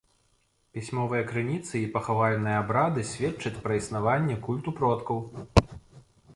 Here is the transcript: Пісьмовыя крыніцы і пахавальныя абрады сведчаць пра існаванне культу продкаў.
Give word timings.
Пісьмовыя 0.77 1.27
крыніцы 1.31 1.75
і 1.81 1.91
пахавальныя 1.97 2.57
абрады 2.63 3.05
сведчаць 3.11 3.61
пра 3.69 3.73
існаванне 3.83 4.41
культу 4.49 4.69
продкаў. 4.81 5.25